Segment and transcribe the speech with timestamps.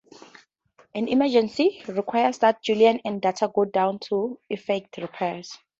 [0.95, 5.59] An emergency requires that Juliana and Data go down to effect repairs.